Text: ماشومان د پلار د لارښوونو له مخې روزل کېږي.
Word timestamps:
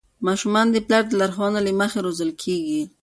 ماشومان 0.27 0.67
د 0.71 0.77
پلار 0.85 1.03
د 1.07 1.13
لارښوونو 1.19 1.59
له 1.65 1.71
مخې 1.79 1.99
روزل 2.05 2.31
کېږي. 2.43 2.81